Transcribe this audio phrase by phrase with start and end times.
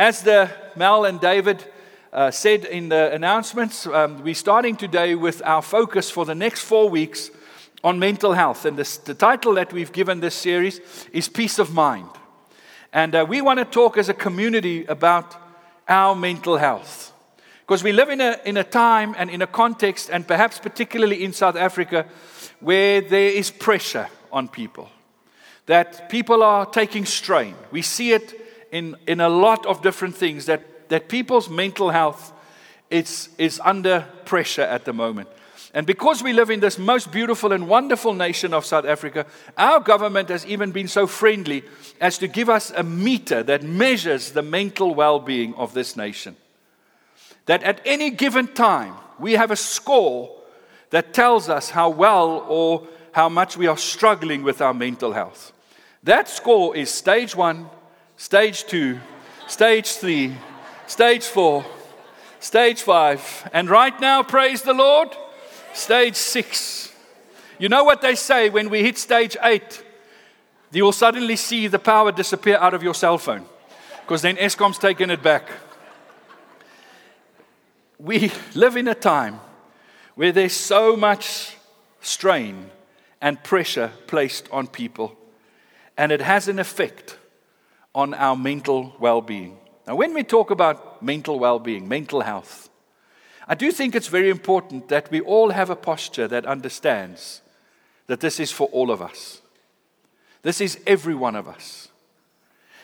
[0.00, 1.62] As the Mel and David
[2.10, 6.62] uh, said in the announcements, um, we're starting today with our focus for the next
[6.62, 7.30] four weeks
[7.84, 8.64] on mental health.
[8.64, 10.80] And this, the title that we've given this series
[11.12, 12.08] is Peace of Mind.
[12.94, 15.36] And uh, we want to talk as a community about
[15.86, 17.12] our mental health.
[17.66, 21.22] Because we live in a, in a time and in a context, and perhaps particularly
[21.24, 22.06] in South Africa,
[22.60, 24.88] where there is pressure on people.
[25.66, 27.54] That people are taking strain.
[27.70, 32.32] We see it in, in a lot of different things, that, that people's mental health
[32.90, 35.28] is, is under pressure at the moment.
[35.72, 39.78] And because we live in this most beautiful and wonderful nation of South Africa, our
[39.78, 41.62] government has even been so friendly
[42.00, 46.36] as to give us a meter that measures the mental well being of this nation.
[47.46, 50.36] That at any given time, we have a score
[50.90, 55.52] that tells us how well or how much we are struggling with our mental health.
[56.02, 57.68] That score is stage one,
[58.20, 59.00] stage two,
[59.46, 60.36] stage three,
[60.86, 61.64] stage four,
[62.38, 65.08] stage five, and right now, praise the Lord.
[65.72, 66.94] Stage six.
[67.58, 69.82] You know what they say when we hit stage eight?
[70.70, 73.46] You will suddenly see the power disappear out of your cell phone
[74.02, 75.48] because then Eskom's taken it back.
[77.98, 79.40] We live in a time
[80.14, 81.56] where there's so much
[82.02, 82.70] strain
[83.22, 85.16] and pressure placed on people,
[85.96, 87.16] and it has an effect
[87.94, 89.58] on our mental well being.
[89.86, 92.68] Now, when we talk about mental well being, mental health,
[93.48, 97.42] I do think it's very important that we all have a posture that understands
[98.06, 99.40] that this is for all of us.
[100.42, 101.88] This is every one of us.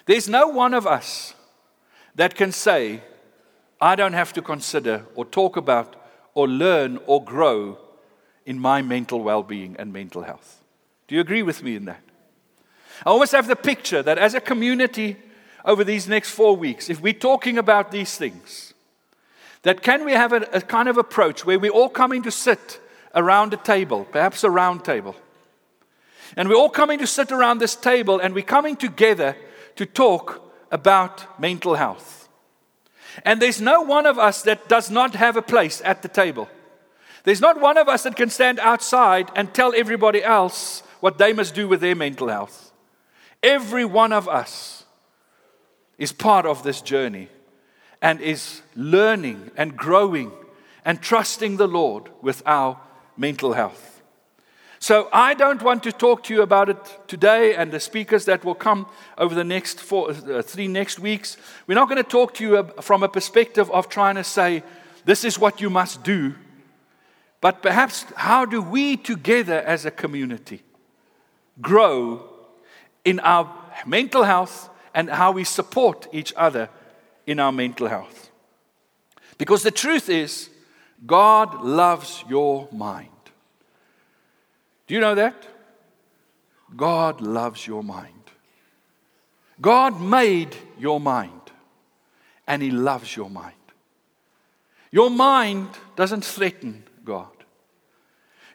[0.07, 1.35] There's no one of us
[2.15, 3.03] that can say,
[3.81, 5.97] I don't have to consider or talk about
[6.35, 7.79] or learn or grow
[8.45, 10.63] in my mental well being and mental health.
[11.09, 12.03] Do you agree with me in that?
[13.05, 15.17] I almost have the picture that as a community
[15.65, 18.73] over these next four weeks, if we're talking about these things,
[19.63, 22.81] that can we have a, a kind of approach where we're all coming to sit
[23.15, 25.17] around a table, perhaps a round table.
[26.37, 29.37] And we're all coming to sit around this table and we're coming together
[29.77, 32.29] to talk about mental health.
[33.25, 36.49] And there's no one of us that does not have a place at the table.
[37.25, 41.33] There's not one of us that can stand outside and tell everybody else what they
[41.33, 42.66] must do with their mental health.
[43.43, 44.85] Every one of us
[45.99, 47.29] is part of this journey
[48.03, 50.33] and is learning and growing
[50.85, 52.79] and trusting the Lord with our
[53.17, 54.03] mental health.
[54.79, 58.45] So, I don't want to talk to you about it today and the speakers that
[58.45, 58.87] will come
[59.17, 61.39] over the next four, uh, three next weeks.
[61.67, 64.63] We're not going to talk to you from a perspective of trying to say,
[65.07, 66.35] this is what you must do.
[67.41, 70.63] But perhaps, how do we together as a community
[71.61, 72.36] grow
[73.07, 73.51] in our
[73.87, 76.69] mental health and how we support each other
[77.27, 78.31] in our mental health.
[79.39, 80.51] Because the truth is,
[81.07, 83.09] God loves your mind.
[84.87, 85.47] Do you know that?
[86.77, 88.13] God loves your mind.
[89.61, 91.53] God made your mind,
[92.47, 93.55] and He loves your mind.
[94.91, 97.29] Your mind doesn't threaten God.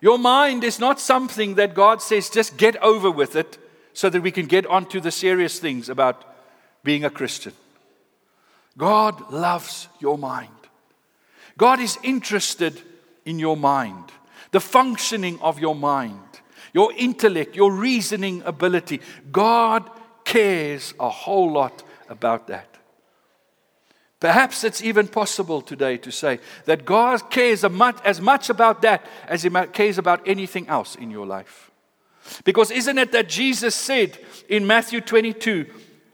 [0.02, 3.58] Your mind is not something that God says, just get over with it
[3.94, 6.24] so that we can get on to the serious things about
[6.84, 7.54] being a Christian.
[8.78, 10.50] God loves your mind.
[11.58, 12.82] God is interested
[13.26, 14.06] in your mind,
[14.52, 16.20] the functioning of your mind,
[16.74, 19.02] your intellect, your reasoning ability.
[19.32, 19.90] God
[20.24, 22.68] cares a whole lot about that.
[24.20, 29.42] Perhaps it's even possible today to say that God cares as much about that as
[29.42, 31.71] He cares about anything else in your life.
[32.44, 34.18] Because isn't it that Jesus said
[34.48, 35.66] in Matthew 22,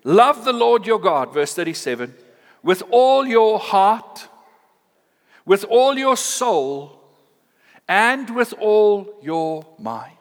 [0.04, 2.14] Love the Lord your God, verse 37
[2.64, 4.28] with all your heart,
[5.46, 7.00] with all your soul,
[7.88, 10.18] and with all your mind.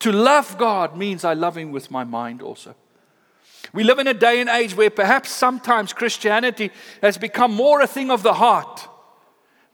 [0.00, 2.74] To love God means I love Him with my mind also.
[3.72, 6.70] We live in a day and age where perhaps sometimes Christianity
[7.02, 8.88] has become more a thing of the heart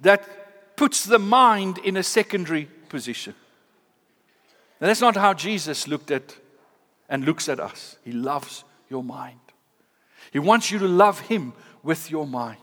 [0.01, 3.35] that puts the mind in a secondary position.
[4.85, 6.37] And that's not how Jesus looked at
[7.09, 7.97] and looks at us.
[8.05, 9.41] He loves your mind.
[10.31, 12.59] He wants you to love Him with your mind.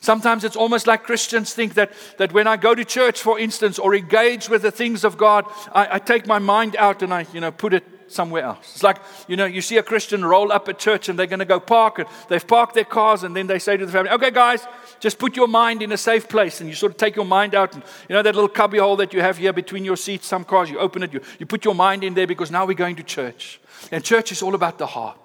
[0.00, 3.78] Sometimes it's almost like Christians think that, that when I go to church, for instance,
[3.78, 7.26] or engage with the things of God, I, I take my mind out and I,
[7.34, 8.72] you know, put it somewhere else.
[8.74, 11.40] It's like, you know, you see a Christian roll up at church and they're going
[11.40, 14.10] to go park and they've parked their cars and then they say to the family,
[14.12, 14.66] okay, guys,
[15.00, 16.60] just put your mind in a safe place.
[16.60, 18.96] And you sort of take your mind out and, you know, that little cubby hole
[18.96, 21.64] that you have here between your seats, some cars, you open it, you, you put
[21.64, 23.60] your mind in there because now we're going to church.
[23.90, 25.18] And church is all about the heart.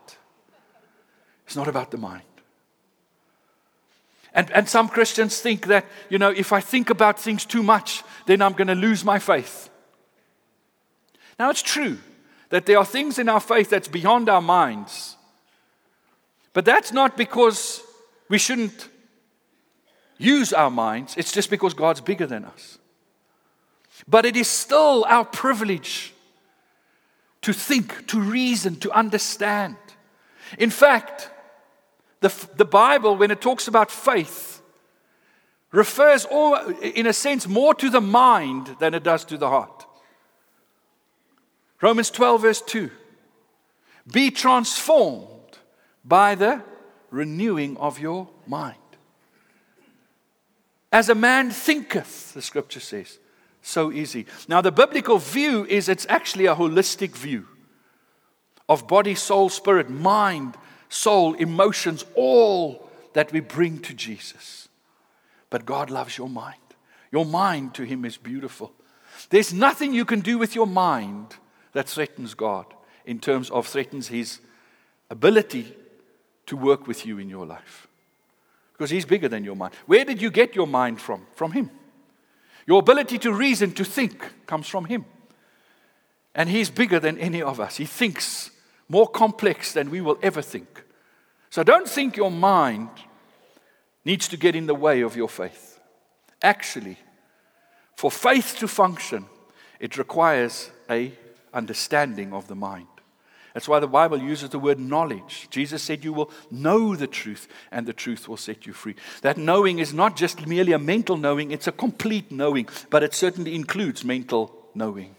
[1.45, 2.23] It's not about the mind.
[4.33, 8.03] And, and some Christians think that, you know, if I think about things too much,
[8.25, 9.69] then I'm going to lose my faith.
[11.39, 11.97] Now, it's true
[12.49, 15.15] that there are things in our faith that's beyond our minds.
[16.53, 17.81] But that's not because
[18.27, 18.89] we shouldn't
[20.17, 22.77] use our minds, it's just because God's bigger than us.
[24.07, 26.13] But it is still our privilege
[27.41, 29.77] to think, to reason, to understand.
[30.57, 31.29] In fact,
[32.19, 34.61] the, the Bible, when it talks about faith,
[35.71, 39.85] refers, all, in a sense, more to the mind than it does to the heart.
[41.81, 42.91] Romans 12, verse 2
[44.11, 45.57] Be transformed
[46.03, 46.61] by the
[47.09, 48.75] renewing of your mind.
[50.91, 53.19] As a man thinketh, the scripture says,
[53.61, 54.25] so easy.
[54.47, 57.45] Now, the biblical view is it's actually a holistic view
[58.67, 60.55] of body, soul, spirit, mind,
[60.89, 64.69] soul, emotions, all that we bring to Jesus.
[65.49, 66.55] But God loves your mind.
[67.11, 68.71] Your mind to Him is beautiful.
[69.29, 71.35] There's nothing you can do with your mind
[71.73, 72.65] that threatens God
[73.05, 74.39] in terms of threatens His
[75.09, 75.73] ability
[76.45, 77.87] to work with you in your life.
[78.73, 79.73] Because He's bigger than your mind.
[79.85, 81.25] Where did you get your mind from?
[81.35, 81.69] From Him.
[82.65, 85.05] Your ability to reason, to think, comes from Him.
[86.35, 87.77] And He's bigger than any of us.
[87.77, 88.51] He thinks
[88.87, 90.83] more complex than we will ever think.
[91.49, 92.89] So don't think your mind
[94.05, 95.79] needs to get in the way of your faith.
[96.41, 96.97] Actually,
[97.95, 99.25] for faith to function,
[99.79, 101.11] it requires a
[101.53, 102.87] understanding of the mind.
[103.53, 105.47] That's why the Bible uses the word knowledge.
[105.49, 108.95] Jesus said, You will know the truth, and the truth will set you free.
[109.21, 113.13] That knowing is not just merely a mental knowing, it's a complete knowing, but it
[113.13, 115.15] certainly includes mental knowing.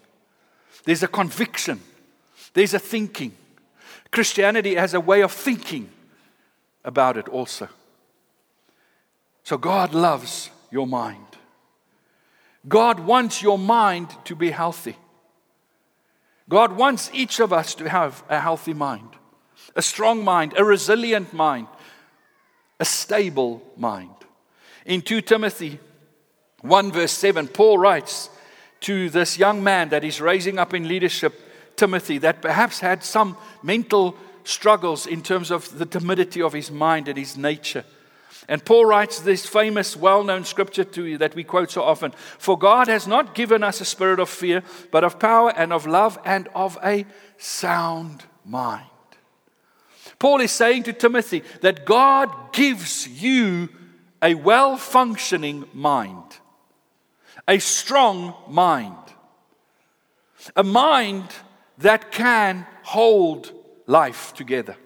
[0.84, 1.80] There's a conviction,
[2.54, 3.32] there's a thinking.
[4.10, 5.90] Christianity has a way of thinking
[6.84, 7.68] about it also.
[9.44, 11.26] So God loves your mind.
[12.68, 14.96] God wants your mind to be healthy.
[16.50, 19.08] God wants each of us to have a healthy mind,
[19.76, 21.68] a strong mind, a resilient mind,
[22.80, 24.10] a stable mind.
[24.84, 25.78] In 2 Timothy
[26.62, 28.30] 1, verse 7, Paul writes
[28.80, 31.40] to this young man that he's raising up in leadership
[31.76, 37.06] Timothy that perhaps had some mental struggles in terms of the timidity of his mind
[37.06, 37.84] and his nature.
[38.48, 42.12] And Paul writes this famous, well known scripture to you that we quote so often
[42.38, 45.86] For God has not given us a spirit of fear, but of power and of
[45.86, 47.06] love and of a
[47.36, 48.86] sound mind.
[50.18, 53.68] Paul is saying to Timothy that God gives you
[54.22, 56.38] a well functioning mind,
[57.48, 58.96] a strong mind,
[60.56, 61.28] a mind
[61.78, 63.52] that can hold
[63.86, 64.76] life together.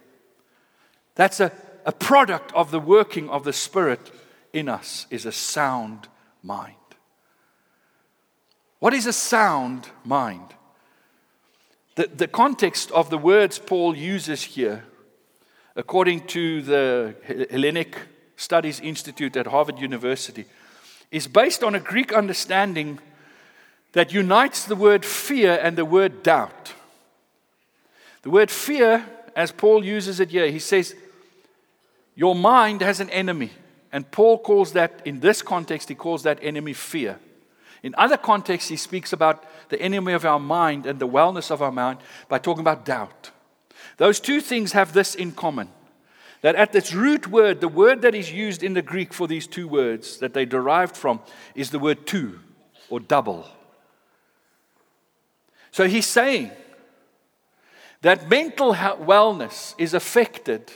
[1.16, 1.52] That's a,
[1.84, 4.10] a product of the working of the Spirit
[4.52, 6.08] in us, is a sound
[6.42, 6.75] mind.
[8.78, 10.54] What is a sound mind?
[11.96, 14.84] The, the context of the words Paul uses here,
[15.76, 17.14] according to the
[17.50, 17.96] Hellenic
[18.37, 20.44] Studies Institute at Harvard University,
[21.10, 22.98] is based on a Greek understanding
[23.92, 26.75] that unites the word fear and the word doubt.
[28.22, 29.06] The word fear,
[29.37, 30.94] as Paul uses it here, he says,
[32.14, 33.50] Your mind has an enemy.
[33.93, 37.18] And Paul calls that, in this context, he calls that enemy fear.
[37.83, 41.62] In other contexts, he speaks about the enemy of our mind and the wellness of
[41.62, 43.30] our mind by talking about doubt.
[43.99, 45.68] Those two things have this in common
[46.40, 49.47] that at its root word, the word that is used in the Greek for these
[49.47, 51.21] two words that they derived from
[51.54, 52.38] is the word two
[52.90, 53.47] or double.
[55.71, 56.50] So he's saying
[58.02, 60.71] that mental wellness is affected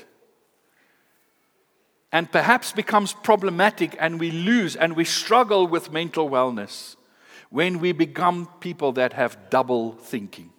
[2.11, 6.97] and perhaps becomes problematic, and we lose and we struggle with mental wellness
[7.51, 10.51] when we become people that have double thinking,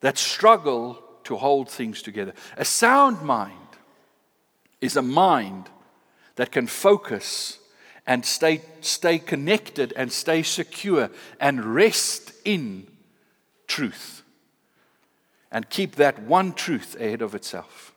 [0.00, 2.32] that struggle to hold things together.
[2.56, 3.52] A sound mind
[4.80, 5.68] is a mind
[6.36, 7.58] that can focus
[8.06, 11.10] and stay, stay connected and stay secure
[11.40, 12.86] and rest in
[13.66, 14.22] truth
[15.50, 17.94] and keep that one truth ahead of itself.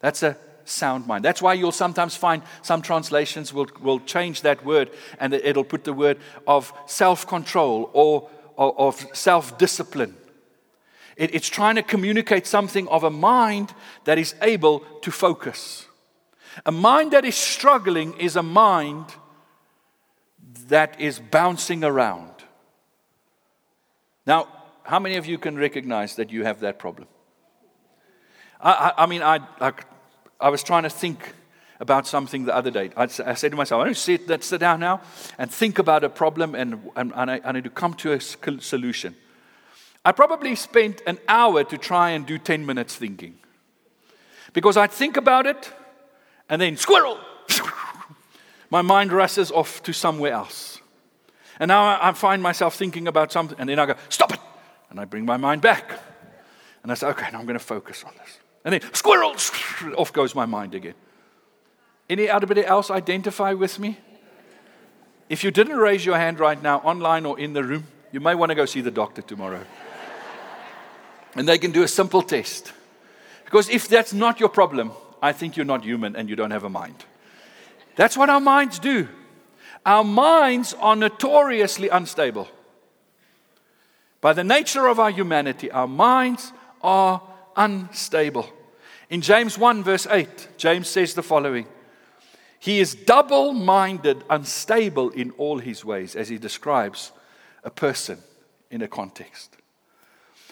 [0.00, 0.36] That's a
[0.70, 1.24] sound mind.
[1.24, 5.84] That's why you'll sometimes find some translations will, will change that word and it'll put
[5.84, 10.16] the word of self control or, or, of self discipline.
[11.16, 13.74] It, it's trying to communicate something of a mind
[14.04, 15.86] that is able to focus.
[16.66, 19.06] A mind that is struggling is a mind
[20.68, 22.30] that is bouncing around.
[24.26, 24.48] Now,
[24.84, 27.08] how many of you can recognize that you have that problem?
[28.60, 29.72] I, I, I mean, I, I,
[30.40, 31.34] I was trying to think
[31.80, 32.90] about something the other day.
[32.96, 35.00] I, said to myself, I don't sit, let's sit down now
[35.38, 38.20] and think about a problem and, and, and, I, I need to come to a
[38.20, 39.16] solution.
[40.04, 43.38] I probably spent an hour to try and do 10 minutes thinking.
[44.52, 45.72] Because I'd think about it
[46.48, 47.18] and then squirrel!
[48.70, 50.80] My mind rushes off to somewhere else.
[51.58, 54.40] And now I find myself thinking about something, and then I go, stop it!
[54.88, 55.92] And I bring my mind back.
[56.82, 58.38] And I say, okay, now I'm going to focus on this.
[58.64, 59.34] And then, squirrel!
[59.96, 60.94] Off goes my mind again.
[62.08, 63.98] Any anybody else identify with me?
[65.28, 68.34] If you didn't raise your hand right now, online or in the room, you may
[68.34, 69.64] want to go see the doctor tomorrow.
[71.36, 72.72] and they can do a simple test.
[73.44, 74.90] Because if that's not your problem,
[75.22, 77.04] I think you're not human and you don't have a mind.
[77.96, 79.08] That's what our minds do.
[79.86, 82.48] Our minds are notoriously unstable.
[84.20, 86.52] By the nature of our humanity, our minds
[86.82, 87.22] are
[87.56, 88.48] unstable.
[89.08, 91.66] In James 1, verse 8, James says the following
[92.58, 97.12] He is double minded, unstable in all his ways, as he describes
[97.64, 98.18] a person
[98.70, 99.56] in a context.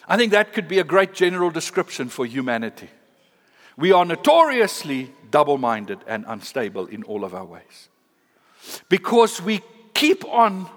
[0.07, 2.89] I think that could be a great general description for humanity.
[3.77, 7.89] We are notoriously double minded and unstable in all of our ways
[8.89, 9.61] because we
[9.93, 10.67] keep on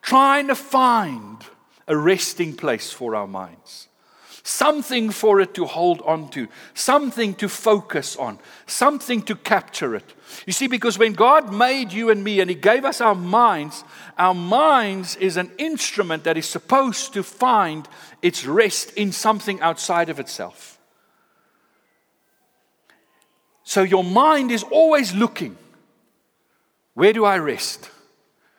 [0.00, 1.38] trying to find
[1.86, 3.87] a resting place for our minds.
[4.42, 10.14] Something for it to hold on to, something to focus on, something to capture it.
[10.46, 13.84] You see, because when God made you and me and He gave us our minds,
[14.16, 17.88] our minds is an instrument that is supposed to find
[18.22, 20.78] its rest in something outside of itself.
[23.64, 25.56] So your mind is always looking
[26.94, 27.90] where do I rest?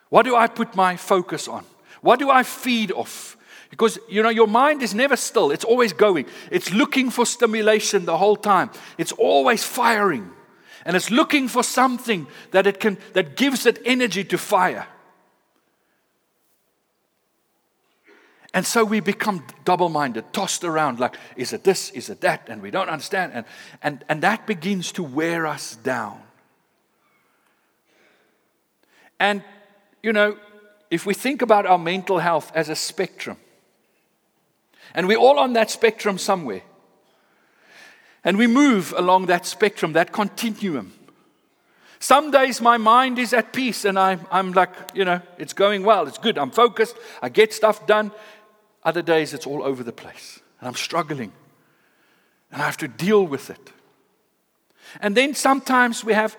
[0.07, 1.65] What do I put my focus on?
[1.99, 3.35] What do I feed off?
[3.69, 5.51] Because you know your mind is never still.
[5.51, 6.25] It's always going.
[6.51, 8.71] It's looking for stimulation the whole time.
[8.97, 10.31] It's always firing.
[10.85, 14.87] And it's looking for something that it can that gives it energy to fire.
[18.53, 22.49] And so we become double minded, tossed around like, is it this, is it that?
[22.49, 23.31] And we don't understand.
[23.35, 23.45] And,
[23.83, 26.19] and, and that begins to wear us down.
[29.19, 29.43] And,
[30.01, 30.37] you know,
[30.89, 33.37] if we think about our mental health as a spectrum,
[34.93, 36.61] and we're all on that spectrum somewhere,
[38.23, 40.93] and we move along that spectrum, that continuum.
[41.99, 45.83] Some days my mind is at peace and I, I'm like, you know, it's going
[45.83, 48.11] well, it's good, I'm focused, I get stuff done.
[48.83, 51.33] Other days it's all over the place and I'm struggling
[52.51, 53.71] and I have to deal with it.
[55.01, 56.37] And then sometimes we have,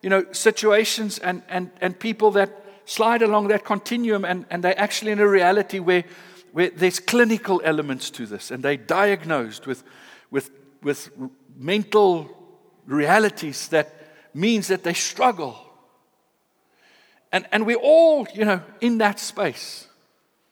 [0.00, 4.78] you know, situations and, and, and people that slide along that continuum and, and they're
[4.78, 6.04] actually in a reality where,
[6.52, 9.82] where there's clinical elements to this and they're diagnosed with,
[10.30, 10.50] with,
[10.82, 11.10] with
[11.56, 12.28] mental
[12.86, 13.94] realities that
[14.34, 15.58] means that they struggle.
[17.32, 19.86] And, and we're all, you know, in that space.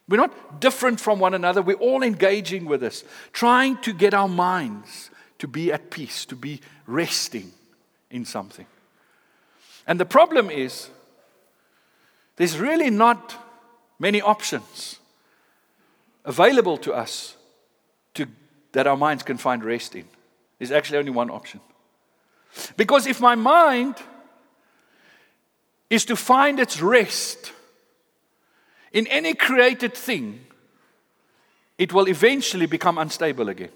[0.08, 1.60] We're not different from one another.
[1.60, 6.36] We're all engaging with this, trying to get our minds to be at peace, to
[6.36, 7.52] be resting
[8.10, 8.66] in something.
[9.86, 10.88] And the problem is,
[12.36, 13.34] there's really not
[13.98, 14.98] many options
[16.28, 17.36] available to us
[18.14, 18.26] to,
[18.72, 20.04] that our minds can find rest in.
[20.58, 21.60] There's actually only one option.
[22.76, 23.96] Because if my mind
[25.88, 27.52] is to find its rest
[28.92, 30.44] in any created thing,
[31.78, 33.70] it will eventually become unstable again.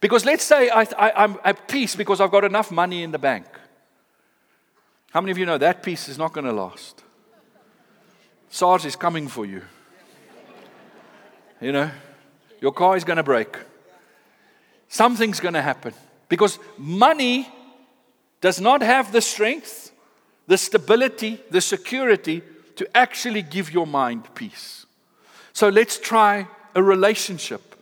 [0.00, 0.86] Because let's say I,
[1.24, 3.46] am at peace because I've got enough money in the bank.
[5.10, 7.02] How many of you know that peace is not going to last?
[8.48, 9.62] SARS is coming for you.
[11.62, 11.90] You know,
[12.60, 13.56] your car is going to break.
[14.88, 15.94] Something's going to happen.
[16.28, 17.48] Because money
[18.40, 19.92] does not have the strength,
[20.48, 22.42] the stability, the security
[22.74, 24.86] to actually give your mind peace.
[25.52, 27.76] So let's try a relationship.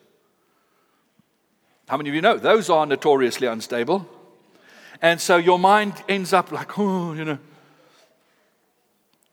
[1.89, 4.07] How many of you know those are notoriously unstable?
[5.01, 7.39] And so your mind ends up like, oh, you know.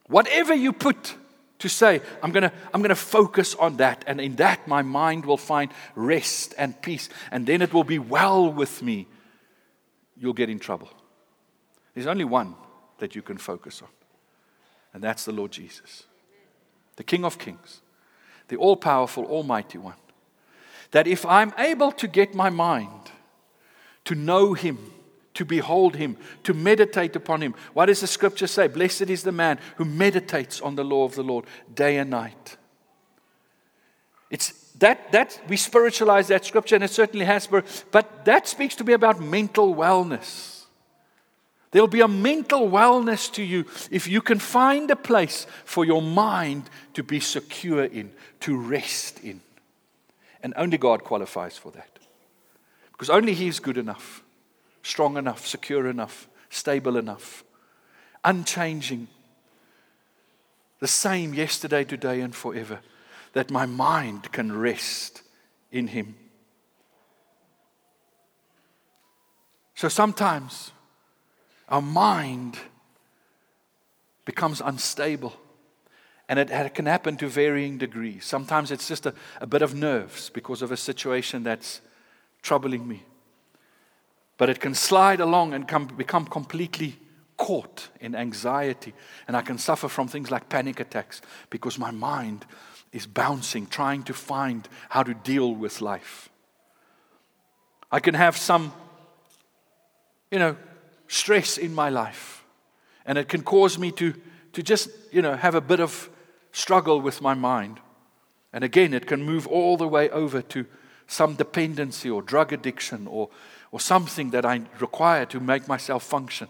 [0.08, 1.16] Whatever you put
[1.60, 4.82] to say, I'm going to I'm going to focus on that, and in that my
[4.82, 9.08] mind will find rest and peace, and then it will be well with me,
[10.16, 10.90] you'll get in trouble.
[11.94, 12.56] There's only one
[13.00, 13.90] that you can focus on.
[14.94, 16.04] And that's the Lord Jesus,
[16.96, 17.82] the King of Kings,
[18.48, 19.96] the all powerful, almighty one.
[20.92, 23.12] That if I'm able to get my mind
[24.06, 24.78] to know Him,
[25.38, 28.68] to behold Him, to meditate upon Him, what does the scripture say?
[28.68, 32.58] Blessed is the man who meditates on the law of the Lord day and night.
[34.32, 38.84] It's that, that we spiritualize that scripture, and it certainly has, but that speaks to
[38.84, 40.64] me about mental wellness.
[41.70, 46.02] There'll be a mental wellness to you if you can find a place for your
[46.02, 49.42] mind to be secure in, to rest in.
[50.42, 52.00] And only God qualifies for that.
[52.92, 54.24] Because only He is good enough,
[54.88, 57.44] strong enough, secure enough, stable enough,
[58.24, 59.06] unchanging,
[60.80, 62.80] the same yesterday, today, and forever,
[63.34, 65.24] that my mind can rest
[65.74, 66.16] in Him.
[69.76, 70.72] So sometimes
[71.68, 72.58] our mind
[74.24, 75.34] becomes unstable.
[76.30, 78.26] And it can happen to varying degrees.
[78.26, 81.82] Sometimes it's just a, a bit of nerves because of a situation that's
[82.42, 83.04] troubling me.
[84.38, 86.98] But it can slide along and come, become completely
[87.38, 88.94] caught in anxiety.
[89.28, 92.46] And I can suffer from things like panic attacks because my mind
[92.92, 96.30] is bouncing, trying to find how to deal with life.
[97.92, 98.74] I can have some,
[100.32, 100.56] you know,
[101.08, 102.44] stress in my life.
[103.06, 104.14] And it can cause me to,
[104.54, 106.10] to just, you know, have a bit of
[106.52, 107.80] struggle with my mind.
[108.52, 110.66] And again, it can move all the way over to
[111.08, 113.30] some dependency or drug addiction or,
[113.72, 116.48] or something that I require to make myself function.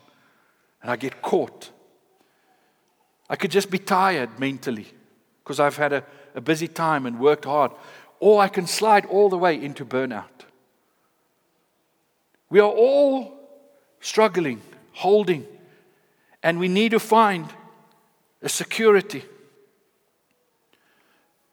[0.81, 1.71] And I get caught.
[3.29, 4.87] I could just be tired mentally
[5.43, 6.03] because I've had a,
[6.35, 7.71] a busy time and worked hard.
[8.19, 10.45] Or I can slide all the way into burnout.
[12.49, 13.37] We are all
[13.99, 14.61] struggling,
[14.93, 15.45] holding,
[16.41, 17.45] and we need to find
[18.41, 19.25] a security.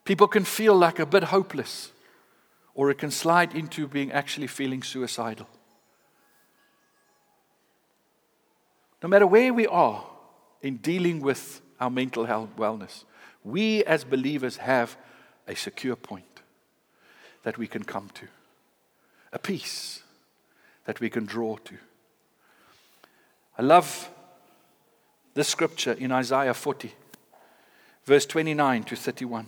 [0.05, 1.91] People can feel like a bit hopeless,
[2.75, 5.47] or it can slide into being actually feeling suicidal.
[9.01, 10.05] No matter where we are
[10.61, 13.05] in dealing with our mental health wellness,
[13.43, 14.97] we as believers have
[15.47, 16.41] a secure point
[17.43, 18.27] that we can come to,
[19.31, 20.01] a peace
[20.85, 21.75] that we can draw to.
[23.57, 24.09] I love
[25.33, 26.91] this scripture in Isaiah 40,
[28.05, 29.47] verse 29 to 31.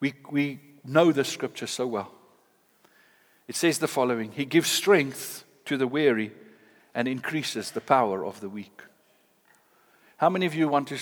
[0.00, 2.12] We, we know this scripture so well.
[3.48, 6.32] It says the following He gives strength to the weary
[6.94, 8.82] and increases the power of the weak.
[10.18, 10.98] How many of you want to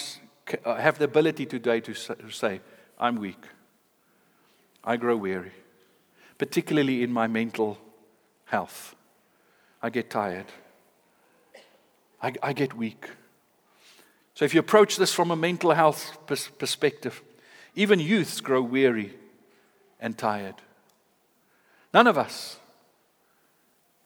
[0.65, 2.61] uh, have the ability today to say,
[2.99, 3.45] I'm weak?
[4.85, 5.53] I grow weary,
[6.39, 7.79] particularly in my mental
[8.47, 8.97] health.
[9.83, 10.47] I get tired.
[12.21, 13.09] I, I get weak.
[14.35, 17.23] So, if you approach this from a mental health pers- perspective,
[17.75, 19.13] even youths grow weary
[20.03, 20.57] and tired.
[21.95, 22.59] None of us.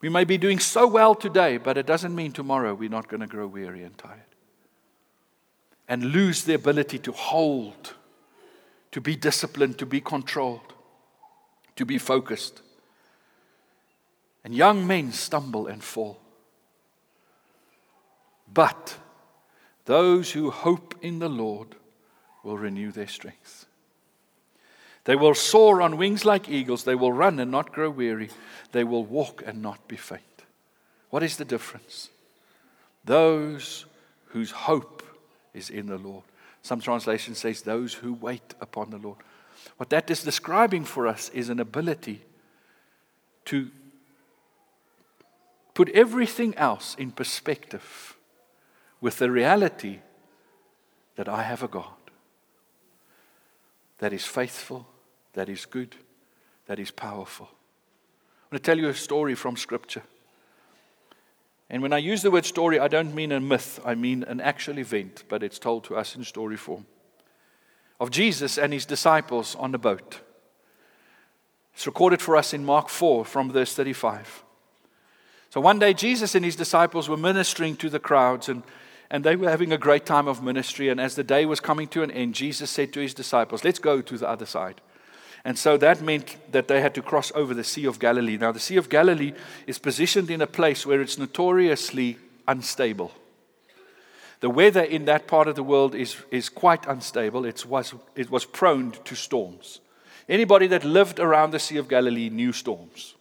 [0.01, 3.23] We may be doing so well today, but it doesn't mean tomorrow we're not going
[3.23, 4.21] to grow weary and tired
[5.89, 7.95] and lose the ability to hold,
[8.91, 10.75] to be disciplined, to be controlled,
[11.77, 12.63] to be focused.
[14.45, 16.21] And young men stumble and fall.
[18.53, 18.97] But
[19.85, 21.77] those who hope in the Lord
[22.43, 23.66] will renew their strength.
[25.07, 26.83] They will soar on wings like eagles.
[26.83, 28.29] They will run and not grow weary.
[28.73, 30.23] They will walk and not be faint.
[31.11, 32.11] What is the difference?
[33.05, 33.87] Those
[34.27, 35.05] whose hope
[35.55, 36.25] is in the Lord.
[36.63, 39.19] Some translation says those who wait upon the Lord.
[39.77, 42.23] What that is describing for us is an ability
[43.45, 43.71] to
[45.73, 48.17] put everything else in perspective
[49.01, 50.01] with the reality
[51.15, 51.95] that I have a God
[53.99, 54.87] that is faithful,
[55.37, 55.95] that is good,
[56.67, 57.47] that is powerful.
[57.47, 60.03] I'm going to tell you a story from Scripture.
[61.71, 64.41] And when I use the word story, I don't mean a myth, I mean an
[64.41, 66.87] actual event, but it's told to us in story form.
[67.99, 70.21] Of Jesus and his disciples on the boat.
[71.75, 74.43] It's recorded for us in Mark 4 from verse 35.
[75.51, 78.63] So one day, Jesus and his disciples were ministering to the crowds, and
[79.11, 80.89] and they were having a great time of ministry.
[80.89, 83.79] And as the day was coming to an end, Jesus said to his disciples, Let's
[83.79, 84.81] go to the other side.
[85.47, 88.37] And so that meant that they had to cross over the Sea of Galilee.
[88.37, 89.33] Now, the Sea of Galilee
[89.69, 93.13] is positioned in a place where it's notoriously unstable.
[94.41, 97.45] The weather in that part of the world is, is quite unstable.
[97.45, 99.79] It was, it was prone to storms.
[100.29, 103.15] Anybody that lived around the Sea of Galilee knew storms.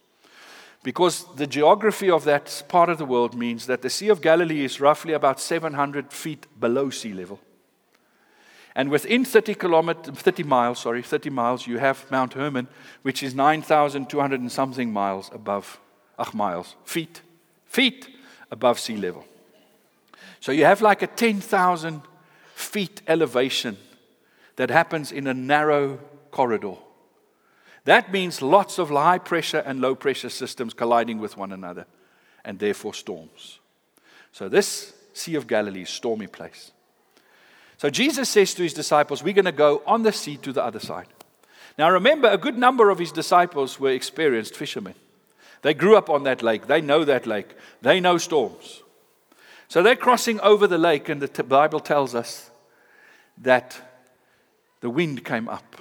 [0.82, 4.64] Because the geography of that part of the world means that the Sea of Galilee
[4.64, 7.38] is roughly about 700 feet below sea level.
[8.76, 12.68] And within 30, kilometer, 30 miles, sorry, 30 miles, you have Mount Hermon,
[13.00, 15.80] which is 9,200 and something miles above,
[16.18, 17.22] ach, miles, feet,
[17.64, 18.06] feet
[18.50, 19.24] above sea level.
[20.40, 22.02] So you have like a 10,000
[22.54, 23.78] feet elevation
[24.56, 25.98] that happens in a narrow
[26.30, 26.76] corridor.
[27.86, 31.86] That means lots of high pressure and low pressure systems colliding with one another,
[32.44, 33.58] and therefore storms.
[34.32, 36.72] So, this Sea of Galilee, stormy place.
[37.86, 40.64] So, Jesus says to his disciples, We're going to go on the sea to the
[40.64, 41.06] other side.
[41.78, 44.96] Now, remember, a good number of his disciples were experienced fishermen.
[45.62, 48.82] They grew up on that lake, they know that lake, they know storms.
[49.68, 52.50] So, they're crossing over the lake, and the Bible tells us
[53.38, 53.80] that
[54.80, 55.80] the wind came up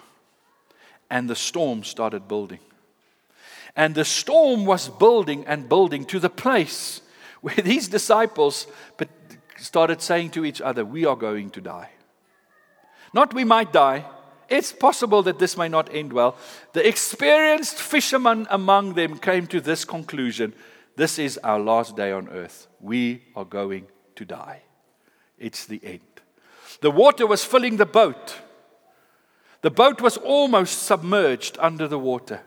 [1.10, 2.60] and the storm started building.
[3.76, 7.02] And the storm was building and building to the place
[7.42, 8.68] where these disciples
[9.58, 11.90] started saying to each other, We are going to die.
[13.16, 14.06] Not we might die.
[14.50, 16.36] It's possible that this may not end well.
[16.74, 20.54] The experienced fishermen among them came to this conclusion
[20.96, 22.68] this is our last day on earth.
[22.80, 24.62] We are going to die.
[25.38, 26.00] It's the end.
[26.82, 28.38] The water was filling the boat.
[29.62, 32.42] The boat was almost submerged under the water,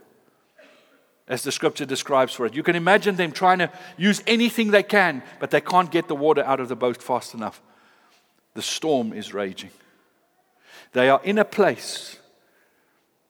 [1.27, 2.55] as the scripture describes for it.
[2.55, 6.15] You can imagine them trying to use anything they can, but they can't get the
[6.15, 7.61] water out of the boat fast enough.
[8.55, 9.71] The storm is raging.
[10.93, 12.19] They are in a place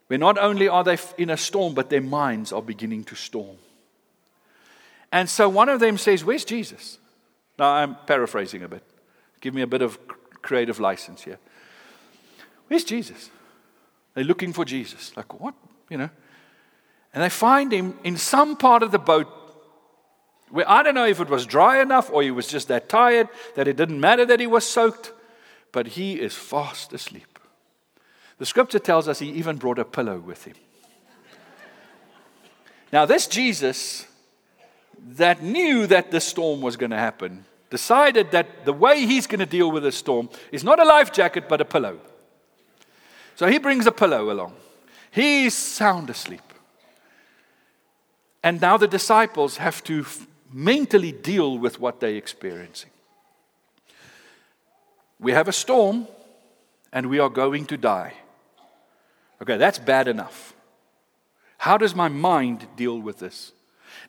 [0.07, 3.57] where not only are they in a storm, but their minds are beginning to storm.
[5.13, 6.99] And so one of them says, Where's Jesus?
[7.59, 8.83] Now I'm paraphrasing a bit.
[9.41, 9.99] Give me a bit of
[10.43, 11.39] creative license here.
[12.69, 13.31] Where's Jesus?
[14.15, 15.17] They're looking for Jesus.
[15.17, 15.55] Like, what?
[15.89, 16.11] You know?
[17.15, 19.29] And they find him in some part of the boat
[20.51, 23.29] where I don't know if it was dry enough or he was just that tired
[23.55, 25.13] that it didn't matter that he was soaked,
[25.73, 27.28] but he is fast asleep.
[28.39, 30.55] The scripture tells us he even brought a pillow with him.
[32.93, 34.07] now, this Jesus
[35.11, 39.41] that knew that the storm was going to happen decided that the way he's going
[39.41, 42.01] to deal with the storm is not a life jacket but a pillow.
[43.37, 44.55] So he brings a pillow along.
[45.11, 46.41] He's sound asleep.
[48.43, 50.07] And now the disciples have to
[50.53, 52.91] mentally deal with what they're experiencing.
[55.21, 56.09] We have a storm
[56.93, 58.15] and we are going to die.
[59.41, 60.55] Okay, that's bad enough.
[61.59, 63.53] How does my mind deal with this?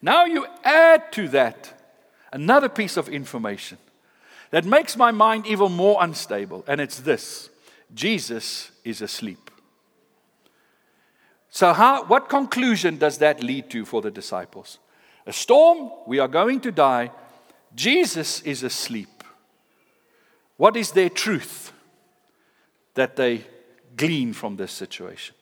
[0.01, 1.73] Now you add to that
[2.31, 3.77] another piece of information
[4.51, 7.49] that makes my mind even more unstable, and it's this
[7.93, 9.51] Jesus is asleep.
[11.51, 14.77] So, how, what conclusion does that lead to for the disciples?
[15.25, 17.11] A storm, we are going to die.
[17.75, 19.23] Jesus is asleep.
[20.57, 21.71] What is their truth
[22.93, 23.45] that they
[23.99, 25.35] glean from this situation?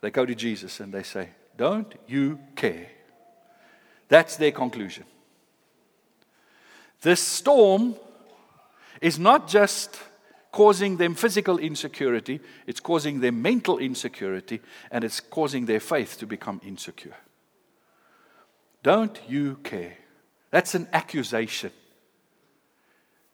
[0.00, 2.88] They go to Jesus and they say, Don't you care?
[4.08, 5.04] That's their conclusion.
[7.02, 7.94] This storm
[9.00, 9.98] is not just
[10.52, 16.26] causing them physical insecurity, it's causing them mental insecurity, and it's causing their faith to
[16.26, 17.16] become insecure.
[18.82, 19.96] Don't you care?
[20.50, 21.70] That's an accusation.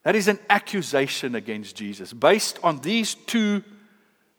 [0.02, 3.64] That is an accusation against Jesus based on these two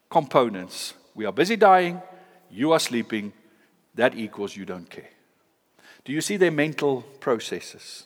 [0.09, 0.93] components.
[1.15, 2.01] We are busy dying,
[2.49, 3.33] you are sleeping,
[3.95, 5.09] that equals you don't care.
[6.05, 8.05] Do you see their mental processes,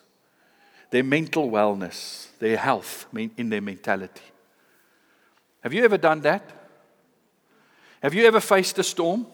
[0.89, 3.05] their mental wellness, their health
[3.37, 4.23] in their mentality?
[5.61, 6.49] Have you ever done that?
[8.01, 9.27] Have you ever faced a storm?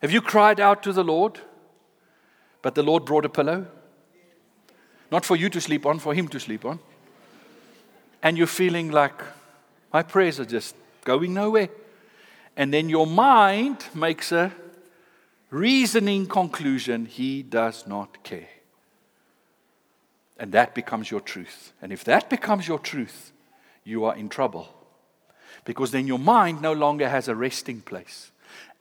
[0.00, 1.40] Have you cried out to the Lord,
[2.60, 3.66] but the Lord brought a pillow?
[5.10, 6.78] Not for you to sleep on, for Him to sleep on.
[8.22, 9.20] And you're feeling like
[9.92, 11.68] my prayers are just going nowhere.
[12.56, 14.52] And then your mind makes a
[15.50, 18.48] reasoning conclusion He does not care.
[20.38, 21.72] And that becomes your truth.
[21.80, 23.32] And if that becomes your truth,
[23.84, 24.68] you are in trouble
[25.64, 28.30] because then your mind no longer has a resting place.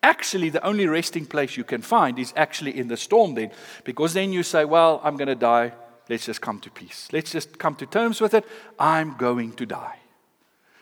[0.03, 3.51] Actually, the only resting place you can find is actually in the storm, then,
[3.84, 5.73] because then you say, Well, I'm going to die.
[6.10, 7.07] Let's just come to peace.
[7.13, 8.45] Let's just come to terms with it.
[8.79, 10.01] I'm going to die.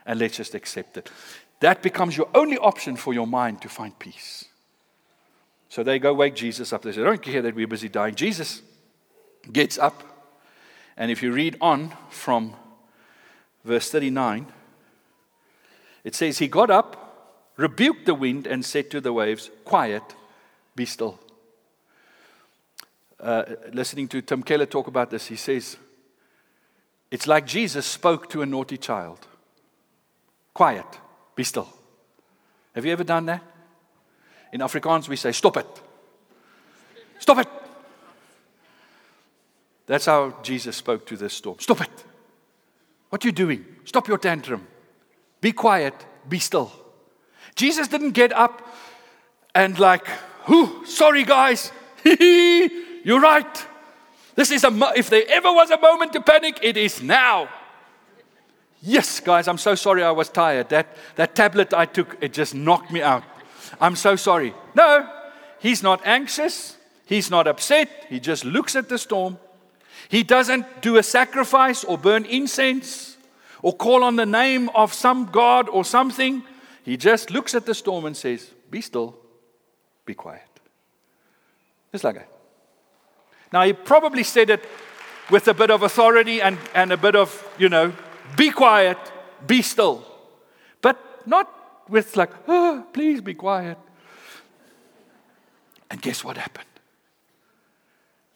[0.10, 1.12] And let's just accept it.
[1.60, 4.46] That becomes your only option for your mind to find peace.
[5.70, 6.82] So they go wake Jesus up.
[6.82, 8.16] They say, I Don't care that we're busy dying.
[8.16, 8.64] Jesus
[9.54, 10.02] gets up.
[10.98, 12.56] And if you read on from
[13.64, 14.48] verse 39,
[16.04, 20.16] it says, He got up, rebuked the wind, and said to the waves, Quiet,
[20.76, 21.20] be still.
[23.20, 23.44] Uh,
[23.74, 25.78] listening to Tim Keller talk about this, he says,
[27.12, 29.28] It's like Jesus spoke to a naughty child.
[30.60, 31.00] Quiet,
[31.36, 31.70] be still.
[32.76, 33.42] Have you ever done that?
[34.52, 35.82] In Afrikaans, we say, Stop it.
[37.18, 37.48] Stop it.
[39.86, 41.60] That's how Jesus spoke to this storm.
[41.60, 42.04] Stop it.
[43.08, 43.64] What are you doing?
[43.86, 44.68] Stop your tantrum.
[45.40, 45.94] Be quiet,
[46.28, 46.74] be still.
[47.56, 48.62] Jesus didn't get up
[49.56, 50.06] and, like,
[50.50, 51.72] whoo, sorry guys,
[52.04, 53.66] you're right.
[54.36, 57.48] This is a, mo- if there ever was a moment to panic, it is now.
[58.82, 60.70] Yes, guys, I'm so sorry I was tired.
[60.70, 63.24] That, that tablet I took, it just knocked me out.
[63.82, 64.54] I'm so sorry.
[64.74, 65.08] No,
[65.60, 66.78] he's not anxious.
[67.06, 67.90] He's not upset.
[68.08, 69.38] He just looks at the storm.
[70.08, 73.18] He doesn't do a sacrifice or burn incense
[73.62, 76.44] or call on the name of some God or something.
[76.84, 79.16] He just looks at the storm and says, Be still,
[80.06, 80.42] be quiet.
[81.92, 82.30] Just like that.
[83.52, 84.64] Now, he probably said it
[85.30, 87.94] with a bit of authority and, and a bit of, you know,
[88.36, 88.98] be quiet,
[89.46, 90.04] be still.
[90.82, 91.50] But not
[91.90, 93.78] with like, oh, please be quiet.
[95.92, 96.66] And guess what happened?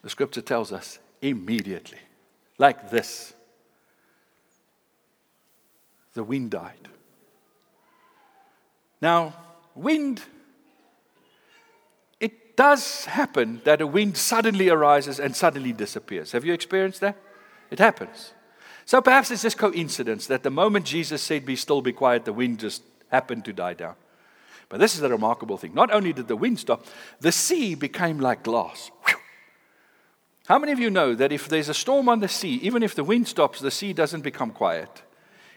[0.01, 1.99] The scripture tells us immediately,
[2.58, 3.34] like this
[6.13, 6.89] the wind died.
[9.01, 9.34] Now,
[9.75, 10.21] wind,
[12.19, 16.32] it does happen that a wind suddenly arises and suddenly disappears.
[16.32, 17.17] Have you experienced that?
[17.71, 18.34] It happens.
[18.86, 22.34] So perhaps it's just coincidence that the moment Jesus said, Be still, be quiet, the
[22.34, 23.96] wind just happened to die down.
[24.69, 25.74] But this is the remarkable thing.
[25.74, 26.86] Not only did the wind stop,
[27.19, 28.91] the sea became like glass.
[30.48, 32.96] How many of you know that if there's a storm on the sea, even if
[32.96, 35.04] the wind stops, the sea doesn't become quiet?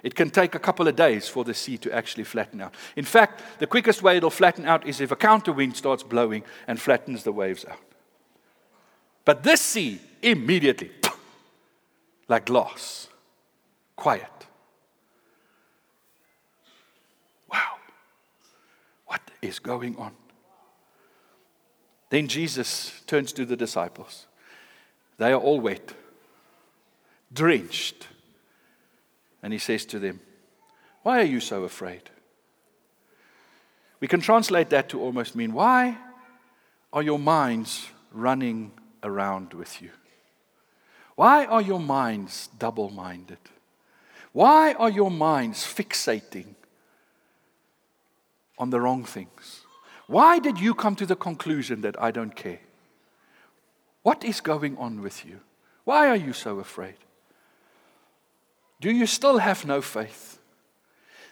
[0.03, 2.75] It can take a couple of days for the sea to actually flatten out.
[2.95, 6.45] In fact, the quickest way it'll flatten out is if a counter wind starts blowing
[6.69, 7.81] and flattens the waves out.
[9.25, 10.93] But this sea, immediately,
[12.29, 13.09] like glass,
[13.97, 14.47] quiet.
[17.51, 17.77] Wow.
[19.07, 20.13] What is going on?
[22.11, 24.27] Then Jesus turns to the disciples.
[25.19, 25.93] They are all wet,
[27.33, 28.07] drenched.
[29.43, 30.21] And he says to them,
[31.03, 32.11] Why are you so afraid?
[33.99, 35.97] We can translate that to almost mean, Why
[36.93, 39.91] are your minds running around with you?
[41.15, 43.39] Why are your minds double minded?
[44.37, 46.57] Why are your minds fixating
[48.59, 49.63] on the wrong things?
[50.09, 52.61] Why did you come to the conclusion that I don't care?
[54.03, 55.41] What is going on with you?
[55.85, 56.97] Why are you so afraid?
[58.83, 60.39] Do you still have no faith?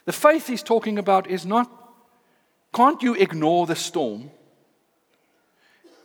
[0.06, 1.70] The faith he's talking about is not,
[2.72, 4.30] can't you ignore the storm?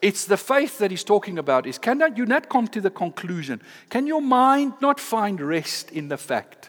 [0.01, 3.61] It's the faith that he's talking about is can you not come to the conclusion?
[3.89, 6.68] Can your mind not find rest in the fact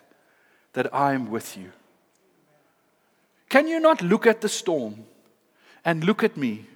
[0.73, 1.73] that I am with you?
[3.49, 5.05] Can you not look at the storm
[5.85, 6.67] and look at me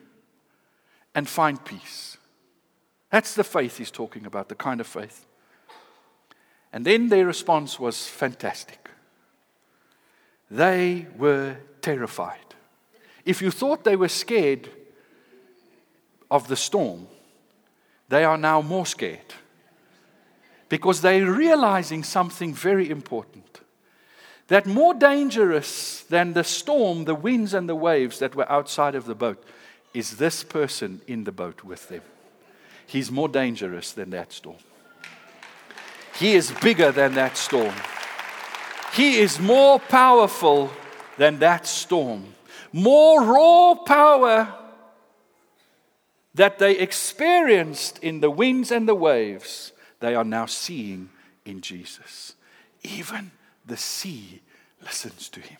[1.15, 2.17] and find peace?
[3.11, 5.25] That's the faith he's talking about, the kind of faith.
[6.73, 8.91] And then their response was fantastic.
[10.51, 12.41] They were terrified.
[13.25, 14.69] If you thought they were scared
[16.31, 17.07] of the storm,
[18.09, 19.35] they are now more scared
[20.69, 23.61] because they're realizing something very important
[24.49, 29.07] that more dangerous than the storm, the winds, and the waves that were outside of
[29.07, 29.43] the boat
[29.95, 32.03] is this person in the boat with them.
[32.87, 34.59] He's more dangerous than that storm.
[36.19, 37.75] He is bigger than that storm.
[38.93, 40.71] He is more powerful
[41.17, 42.35] than that storm.
[42.73, 44.55] More raw power
[46.35, 51.09] that they experienced in the winds and the waves, they are now seeing
[51.45, 52.35] in Jesus.
[52.83, 53.31] Even
[53.66, 54.42] the sea
[54.83, 55.59] listens to him.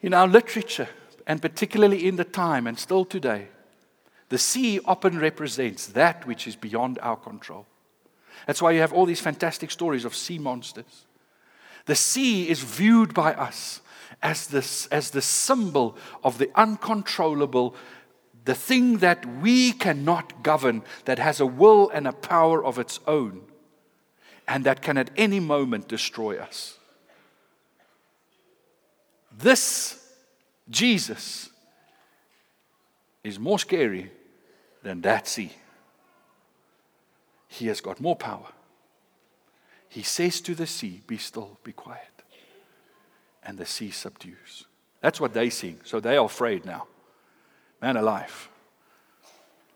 [0.00, 0.88] In our literature,
[1.26, 3.48] and particularly in the time and still today,
[4.28, 7.66] the sea often represents that which is beyond our control.
[8.46, 11.06] That's why you have all these fantastic stories of sea monsters.
[11.86, 13.80] The sea is viewed by us
[14.22, 17.74] as, this, as the symbol of the uncontrollable,
[18.44, 23.00] the thing that we cannot govern, that has a will and a power of its
[23.06, 23.47] own
[24.48, 26.78] and that can at any moment destroy us.
[29.36, 30.04] This
[30.68, 31.50] Jesus
[33.22, 34.10] is more scary
[34.82, 35.52] than that sea.
[37.46, 38.46] He has got more power.
[39.88, 42.02] He says to the sea, Be still, be quiet.
[43.42, 44.64] And the sea subdues.
[45.00, 45.76] That's what they see.
[45.84, 46.86] So they are afraid now.
[47.80, 48.48] Man alive.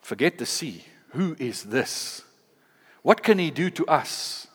[0.01, 0.85] Forget the sea.
[1.11, 2.23] Who is this?
[3.03, 4.49] What can he do to us?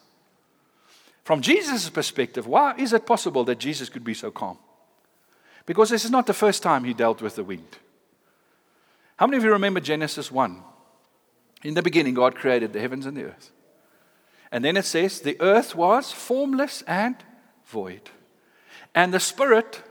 [1.28, 4.58] From Jesus' perspective, why is it possible that Jesus could be so calm?
[5.66, 7.68] Because this is not the first time he dealt with the wind.
[9.18, 10.64] How many of you remember Genesis 1?
[11.64, 13.52] In the beginning, God created the heavens and the earth.
[14.54, 17.18] And then it says, the earth was formless and
[17.66, 18.10] void.
[18.96, 19.84] And the Spirit,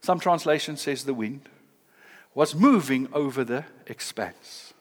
[0.00, 1.50] some translation says the wind,
[2.34, 4.72] was moving over the expanse.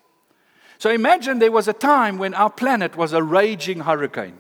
[0.78, 4.40] So imagine there was a time when our planet was a raging hurricane,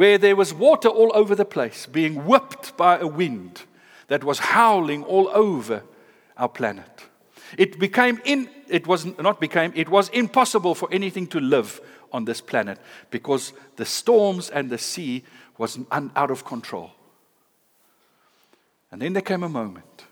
[0.00, 3.64] where there was water all over the place, being whipped by a wind
[4.06, 5.82] that was howling all over
[6.38, 7.04] our planet.
[7.58, 11.82] It became in, it was not became, it was impossible for anything to live
[12.14, 12.78] on this planet
[13.10, 15.22] because the storms and the sea
[15.58, 16.92] was un, out of control.
[18.90, 20.06] And then there came a moment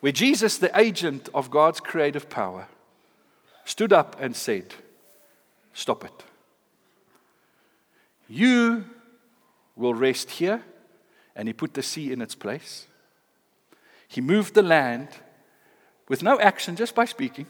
[0.00, 2.68] where Jesus, the agent of God's creative power,
[3.64, 4.74] stood up and said,
[5.72, 6.25] Stop it.
[8.28, 8.84] You
[9.76, 10.62] will rest here.
[11.34, 12.86] And he put the sea in its place.
[14.08, 15.08] He moved the land
[16.08, 17.46] with no action, just by speaking.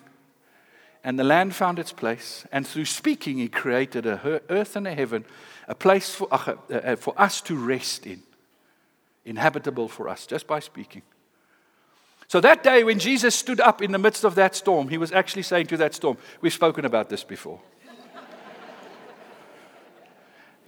[1.05, 2.45] And the land found its place.
[2.51, 5.25] And through speaking, he created a earth and a heaven,
[5.69, 8.23] a place for, uh, uh, for us to rest in,
[9.25, 11.03] inhabitable for us, just by speaking.
[12.29, 15.13] So that day when Jesus stood up in the midst of that storm, he was
[15.13, 17.61] actually saying to that storm, We've spoken about this before.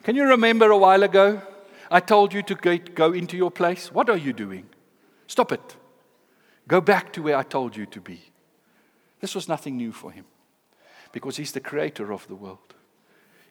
[0.03, 1.43] Can you remember a while ago?
[1.91, 3.93] I told you to go into your place.
[3.93, 4.69] What are you doing?
[5.27, 5.77] Stop it.
[6.67, 8.21] Go back to where I told you to be.
[9.21, 10.27] This was nothing new for him
[11.13, 12.75] because he's the creator of the world.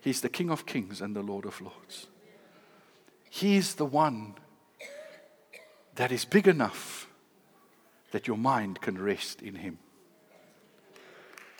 [0.01, 2.07] He's the King of kings and the Lord of lords.
[3.29, 4.35] He's the one
[5.95, 7.07] that is big enough
[8.11, 9.79] that your mind can rest in him.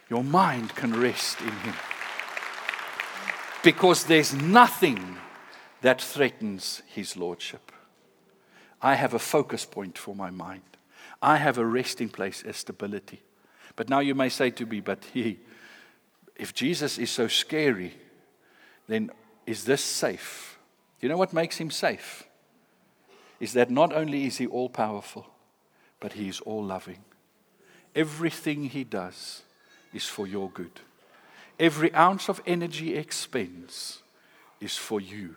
[0.10, 1.74] Your mind can rest in him.
[3.64, 5.18] Because there's nothing
[5.82, 7.72] that threatens his lordship.
[8.82, 10.62] I have a focus point for my mind.
[11.22, 13.22] I have a resting place, a stability.
[13.76, 15.40] But now you may say to me, but he,
[16.36, 17.94] if Jesus is so scary,
[18.88, 19.12] then
[19.46, 20.58] is this safe?
[21.00, 22.24] You know what makes him safe?
[23.40, 25.28] Is that not only is he all powerful,
[26.00, 27.04] but he is all loving.
[27.96, 29.44] Everything he does
[29.94, 30.82] is for your good.
[31.60, 34.02] Every ounce of energy expends
[34.60, 35.36] is for you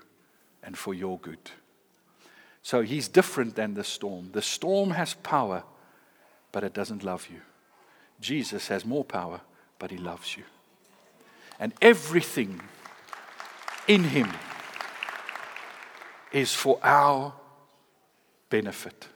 [0.62, 1.50] and for your good.
[2.62, 4.30] So he's different than the storm.
[4.32, 5.64] The storm has power,
[6.52, 7.40] but it doesn't love you.
[8.20, 9.40] Jesus has more power,
[9.78, 10.44] but he loves you.
[11.58, 12.60] And everything
[13.88, 14.30] in him
[16.32, 17.32] is for our
[18.50, 19.08] benefit.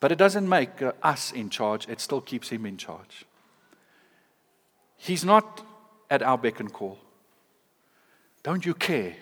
[0.00, 3.24] But it doesn't make us in charge, it still keeps him in charge.
[5.04, 5.62] He's not
[6.10, 6.98] at our beck and call.
[8.42, 9.14] Don't you care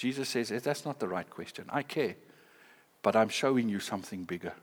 [0.00, 1.66] Jesus says, eh, That's not the right question.
[1.68, 2.16] I care,
[3.02, 4.54] but I'm showing you something bigger.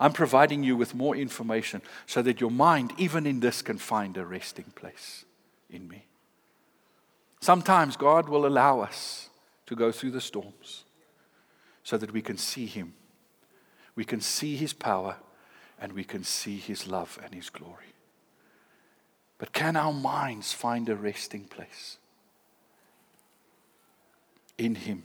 [0.00, 4.16] I'm providing you with more information so that your mind, even in this, can find
[4.16, 5.24] a resting place
[5.70, 6.06] in me.
[7.40, 9.28] Sometimes God will allow us
[9.66, 10.82] to go through the storms
[11.84, 12.92] so that we can see Him.
[13.94, 15.14] We can see His power
[15.80, 17.94] and we can see His love and His glory.
[19.38, 21.98] But can our minds find a resting place?
[24.58, 25.04] in Him.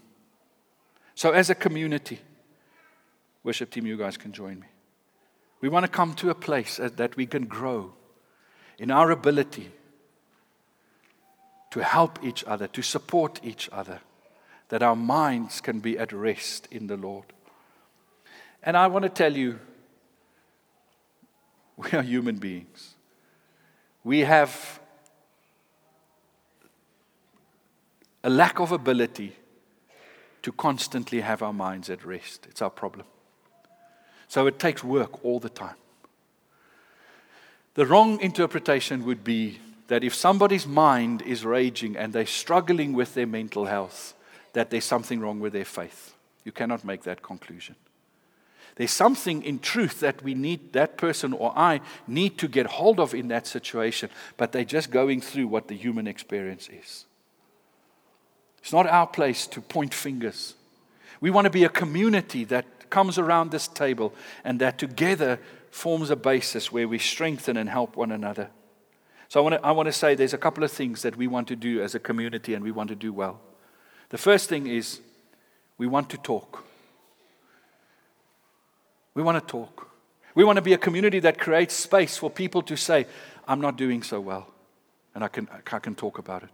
[1.16, 2.20] So, as a community,
[3.44, 4.68] worship team, you guys can join me.
[5.60, 7.94] We want to come to a place that we can grow
[8.80, 9.72] in our ability
[11.72, 14.00] to help each other, to support each other,
[14.70, 17.26] that our minds can be at rest in the Lord.
[18.64, 19.60] And I want to tell you,
[21.78, 22.91] we are human beings.
[24.04, 24.80] We have
[28.24, 29.36] a lack of ability
[30.42, 32.48] to constantly have our minds at rest.
[32.50, 33.06] It's our problem.
[34.28, 35.76] So it takes work all the time.
[37.74, 43.14] The wrong interpretation would be that if somebody's mind is raging and they're struggling with
[43.14, 44.14] their mental health,
[44.54, 46.16] that there's something wrong with their faith.
[46.44, 47.76] You cannot make that conclusion.
[48.76, 53.00] There's something in truth that we need, that person or I need to get hold
[53.00, 57.06] of in that situation, but they're just going through what the human experience is.
[58.62, 60.56] It's not our place to point fingers.
[61.20, 66.10] We want to be a community that comes around this table and that together forms
[66.10, 68.50] a basis where we strengthen and help one another.
[69.30, 71.28] So I want, to, I want to say there's a couple of things that we
[71.28, 73.40] want to do as a community and we want to do well.
[74.10, 75.00] The first thing is
[75.78, 76.66] we want to talk.
[79.14, 79.90] We want to talk.
[80.36, 83.06] We want to be a community that creates space for people to say,
[83.48, 84.48] I'm not doing so well,
[85.14, 86.50] and I can, I can talk about it.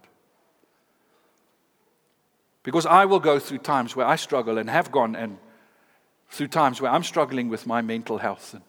[2.64, 5.38] Because I will go through times where I struggle and have gone and
[6.30, 8.64] through times where I'm struggling with my mental health and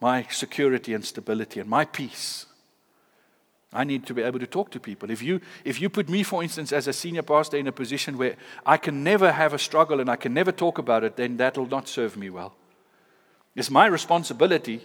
[0.00, 2.46] my security and stability and my peace.
[3.76, 5.10] I need to be able to talk to people.
[5.10, 8.18] If you, if you put me, for instance, as a senior pastor in a position
[8.18, 11.36] where I can never have a struggle and I can never talk about it, then
[11.36, 12.54] that will not serve me well.
[13.54, 14.80] It's my responsibility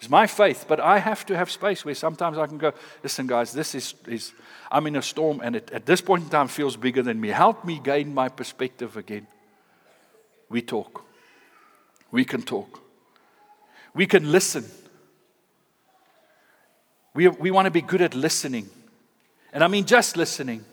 [0.00, 2.72] It's my faith, but I have to have space where sometimes I can go,
[3.02, 4.32] listen, guys, this is, is
[4.72, 7.28] I'm in a storm and it, at this point in time feels bigger than me.
[7.28, 9.26] Help me gain my perspective again.
[10.48, 11.04] We talk.
[12.10, 12.80] We can talk.
[13.92, 14.64] We can listen.
[17.14, 18.68] We, we want to be good at listening.
[19.52, 20.64] And I mean just listening.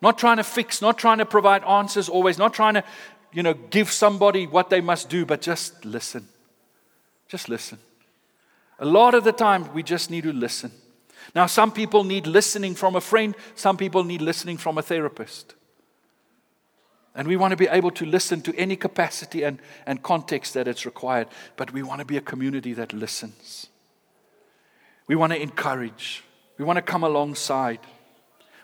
[0.00, 2.84] Not trying to fix, not trying to provide answers always, not trying to,
[3.32, 6.28] you know, give somebody what they must do, but just listen.
[7.28, 7.78] Just listen.
[8.80, 10.72] A lot of the time, we just need to listen.
[11.34, 15.54] Now, some people need listening from a friend, some people need listening from a therapist.
[17.14, 20.66] And we want to be able to listen to any capacity and, and context that
[20.66, 23.68] it's required, but we want to be a community that listens.
[25.12, 26.24] We want to encourage,
[26.56, 27.80] we want to come alongside,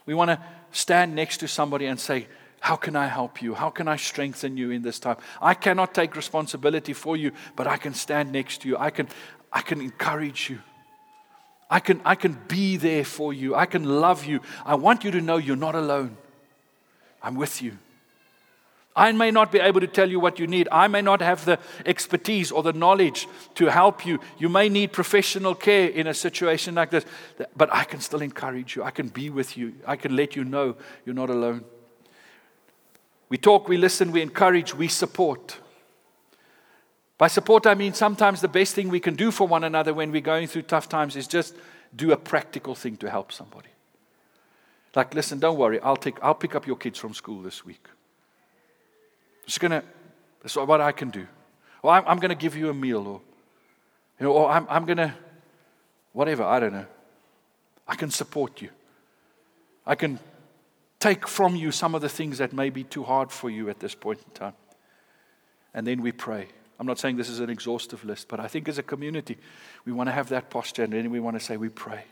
[0.07, 0.40] we want to
[0.72, 2.26] stand next to somebody and say,
[2.61, 3.53] how can I help you?
[3.53, 5.18] How can I strengthen you in this time?
[5.42, 8.78] I cannot take responsibility for you, but I can stand next to you.
[8.78, 9.09] I can,
[9.53, 10.61] I can encourage you.
[11.68, 13.55] I can, I can be there for you.
[13.55, 14.40] I can love you.
[14.64, 16.16] I want you to know you're not alone.
[17.22, 17.76] I'm with you.
[18.99, 20.68] I may not be able to tell you what you need.
[20.72, 24.18] I may not have the expertise or the knowledge to help you.
[24.38, 27.07] You may need professional care in a situation like this,
[27.57, 28.82] but I can still encourage you.
[28.82, 29.74] I can be with you.
[29.86, 30.76] I can let you know
[31.07, 31.64] you're not alone.
[33.28, 35.59] We talk, we listen, we encourage, we support.
[37.18, 40.11] By support, I mean sometimes the best thing we can do for one another when
[40.11, 41.55] we're going through tough times is just
[41.94, 43.68] do a practical thing to help somebody.
[44.96, 47.86] Like, listen, don't worry, I'll, take, I'll pick up your kids from school this week.
[49.49, 49.82] Just gonna,
[50.42, 51.26] that's what I can do.
[51.82, 53.20] Or I'm, I'm gonna give you a meal, or,
[54.20, 55.16] you know, or I'm, I'm gonna,
[56.12, 56.84] whatever, I don't know.
[57.88, 58.68] I can support you.
[59.86, 60.18] I can
[61.01, 63.80] take from you some of the things that may be too hard for you at
[63.80, 64.53] this point in time.
[65.72, 66.49] And then we pray.
[66.78, 69.38] I'm not saying this is an exhaustive list, but I think as a community,
[69.86, 72.05] we want to have that posture and then we want to say, we pray.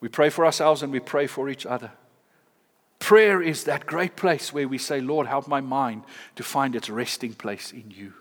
[0.00, 1.92] We pray for ourselves and we pray for each other.
[2.98, 6.04] Prayer is that great place where we say, Lord, help my mind
[6.36, 8.14] to find its resting place in you.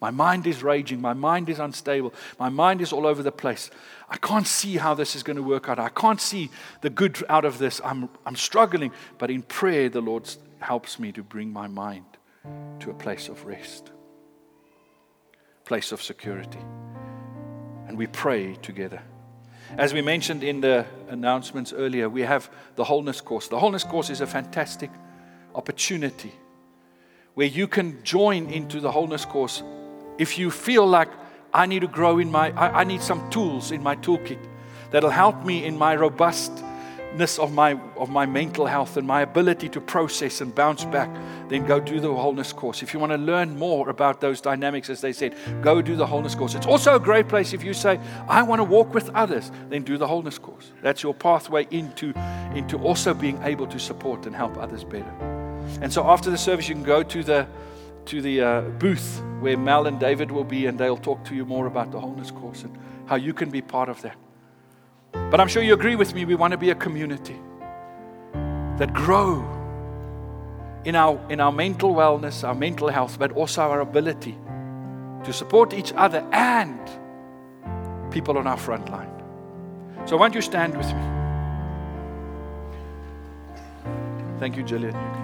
[0.00, 1.00] My mind is raging.
[1.00, 2.12] My mind is unstable.
[2.38, 3.70] My mind is all over the place.
[4.08, 5.78] I can't see how this is going to work out.
[5.78, 6.50] I can't see
[6.82, 7.80] the good out of this.
[7.84, 8.92] I'm, I'm struggling.
[9.18, 10.28] But in prayer, the Lord
[10.60, 12.04] helps me to bring my mind
[12.80, 13.90] to a place of rest,
[15.64, 16.60] place of security.
[17.86, 19.02] And we pray together.
[19.76, 23.48] As we mentioned in the announcements earlier, we have the Wholeness Course.
[23.48, 24.90] The Wholeness Course is a fantastic
[25.54, 26.32] opportunity
[27.34, 29.62] where you can join into the Wholeness Course
[30.18, 31.08] if you feel like
[31.52, 34.38] I need to grow in my, I, I need some tools in my toolkit
[34.90, 35.94] that'll help me in my
[37.08, 41.10] robustness of my, of my mental health and my ability to process and bounce back,
[41.48, 42.82] then go do the wholeness course.
[42.82, 46.06] If you want to learn more about those dynamics, as they said, go do the
[46.06, 46.54] wholeness course.
[46.54, 47.98] It's also a great place if you say,
[48.28, 50.72] I want to walk with others, then do the wholeness course.
[50.82, 52.12] That's your pathway into,
[52.54, 55.12] into also being able to support and help others better.
[55.80, 57.46] And so after the service, you can go to the
[58.06, 61.44] to the uh, booth where Mel and David will be, and they'll talk to you
[61.44, 64.16] more about the wholeness course and how you can be part of that.
[65.12, 67.36] But I'm sure you agree with me, we want to be a community
[68.78, 69.42] that grow
[70.84, 74.38] in our, in our mental wellness, our mental health, but also our ability
[75.24, 76.80] to support each other and
[78.10, 79.10] people on our front line.
[80.06, 81.02] So, why don't you stand with me?
[84.38, 85.17] Thank you, Jillian.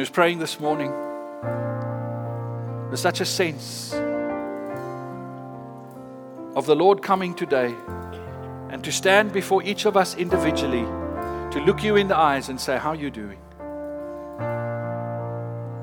[0.00, 0.90] I was praying this morning,
[2.88, 3.92] there's such a sense
[6.56, 7.74] of the Lord coming today
[8.70, 10.84] and to stand before each of us individually
[11.50, 13.38] to look you in the eyes and say, How are you doing?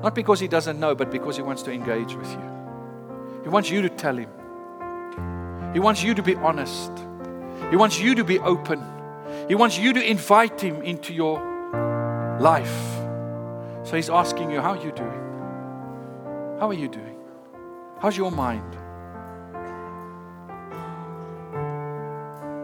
[0.02, 3.40] Not because He doesn't know, but because He wants to engage with you.
[3.44, 4.30] He wants you to tell Him.
[5.74, 6.90] He wants you to be honest.
[7.70, 8.82] He wants you to be open.
[9.46, 11.38] He wants you to invite Him into your
[12.40, 12.97] life.
[13.88, 15.22] So he's asking you, How are you doing?
[16.60, 17.16] How are you doing?
[18.00, 18.76] How's your mind?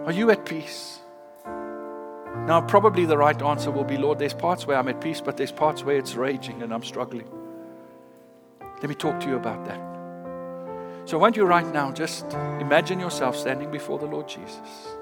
[0.06, 1.00] Are you at peace?
[1.46, 5.38] Now, probably the right answer will be, Lord, there's parts where I'm at peace, but
[5.38, 7.30] there's parts where it's raging and I'm struggling.
[8.60, 9.80] Let me talk to you about that.
[11.08, 14.98] So, won't you right now just imagine yourself standing before the Lord Jesus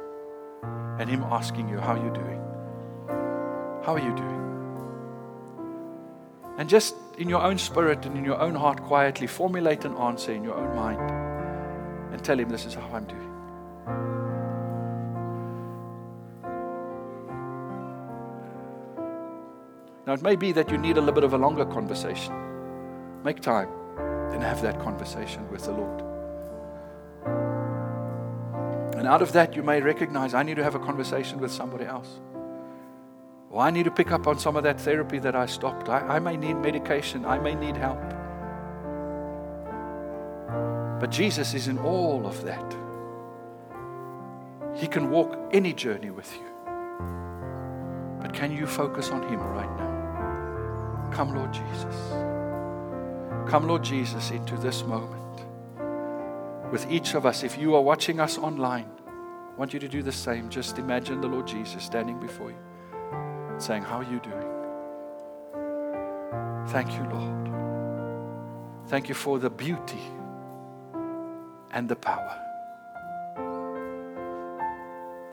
[1.01, 2.41] and Him asking you, How are you doing?
[3.83, 4.42] How are you doing?
[6.59, 10.33] And just in your own spirit and in your own heart, quietly formulate an answer
[10.33, 11.01] in your own mind
[12.13, 13.33] and tell Him, This is how I'm doing.
[20.07, 22.35] Now, it may be that you need a little bit of a longer conversation.
[23.25, 23.69] Make time
[24.33, 26.03] and have that conversation with the Lord.
[28.97, 31.85] And out of that, you may recognize I need to have a conversation with somebody
[31.85, 32.21] else.
[33.53, 35.89] Or I need to pick up on some of that therapy that I stopped.
[35.89, 37.27] I, I may need medication.
[37.27, 38.01] I may need help.
[40.99, 42.77] But Jesus is in all of that.
[44.75, 46.47] He can walk any journey with you.
[48.23, 51.11] But can you focus on Him right now?
[51.13, 51.95] Come, Lord Jesus.
[53.51, 55.45] Come, Lord Jesus, into this moment.
[56.73, 60.03] With each of us, if you are watching us online, I want you to do
[60.03, 60.49] the same.
[60.49, 62.57] Just imagine the Lord Jesus standing before you,
[63.63, 64.49] saying, How are you doing?
[66.69, 67.49] Thank you, Lord.
[68.89, 70.03] Thank you for the beauty
[71.71, 72.39] and the power.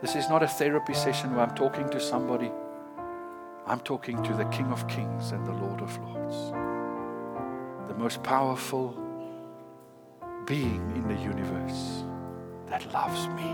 [0.00, 2.50] This is not a therapy session where I'm talking to somebody.
[3.66, 6.52] I'm talking to the King of Kings and the Lord of Lords,
[7.88, 8.96] the most powerful
[10.46, 12.04] being in the universe
[12.68, 13.52] that loves me,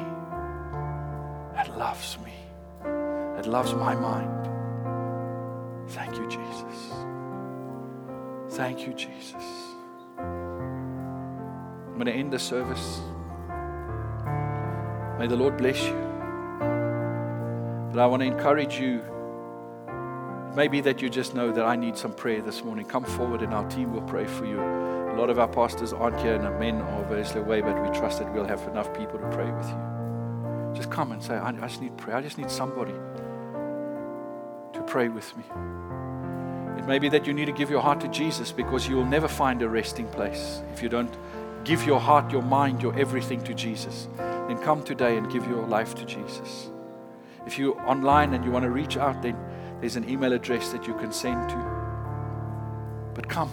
[1.54, 2.34] that loves me,
[2.84, 4.55] that loves my mind.
[5.88, 6.92] Thank you, Jesus.
[8.50, 9.44] Thank you, Jesus.
[10.18, 13.00] I'm going to end the service.
[15.18, 15.94] May the Lord bless you.
[17.92, 19.02] But I want to encourage you.
[20.54, 22.86] Maybe that you just know that I need some prayer this morning.
[22.86, 24.60] Come forward and our team will pray for you.
[24.60, 27.88] A lot of our pastors aren't here and the men are obviously away, but we
[27.98, 30.72] trust that we'll have enough people to pray with you.
[30.74, 32.16] Just come and say, I just need prayer.
[32.16, 32.94] I just need somebody
[34.86, 35.44] pray with me.
[36.78, 39.04] It may be that you need to give your heart to Jesus because you will
[39.04, 41.16] never find a resting place if you don't
[41.64, 44.08] give your heart, your mind, your everything to Jesus.
[44.16, 46.70] Then come today and give your life to Jesus.
[47.46, 49.36] If you're online and you want to reach out, then
[49.80, 51.56] there's an email address that you can send to.
[53.14, 53.50] But come.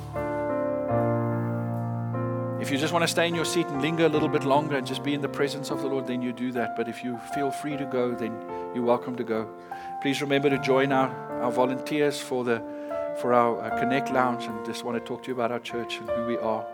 [2.64, 4.78] If you just want to stay in your seat and linger a little bit longer
[4.78, 6.78] and just be in the presence of the Lord, then you do that.
[6.78, 8.32] But if you feel free to go, then
[8.74, 9.50] you're welcome to go.
[10.02, 11.10] Please remember to join our,
[11.42, 12.64] our volunteers for, the,
[13.20, 15.98] for our uh, Connect Lounge and just want to talk to you about our church
[15.98, 16.66] and who we are.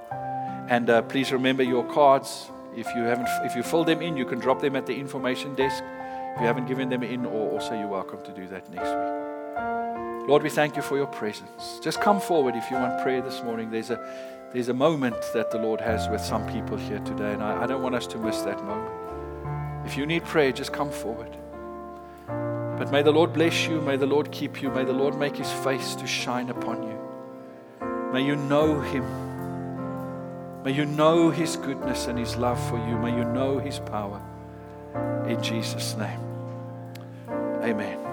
[0.70, 2.52] And uh, please remember your cards.
[2.76, 5.56] If you haven't, if you fill them in, you can drop them at the information
[5.56, 5.84] desk.
[5.84, 10.30] If you haven't given them in, or also you're welcome to do that next week.
[10.30, 11.80] Lord, we thank you for your presence.
[11.82, 13.72] Just come forward if you want prayer this morning.
[13.72, 13.98] There's a
[14.54, 17.68] there's a moment that the Lord has with some people here today, and I, I
[17.68, 18.92] don't want us to miss that moment.
[19.86, 21.36] If you need prayer, just come forward.
[22.28, 25.36] But may the Lord bless you, may the Lord keep you, may the Lord make
[25.36, 27.00] his face to shine upon you.
[28.12, 29.04] May you know him.
[30.64, 32.98] May you know his goodness and his love for you.
[32.98, 34.22] May you know his power.
[35.28, 36.20] In Jesus' name.
[37.62, 38.09] Amen.